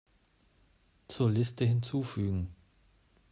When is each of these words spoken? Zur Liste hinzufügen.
Zur 1.09 1.29
Liste 1.29 1.63
hinzufügen. 1.63 2.47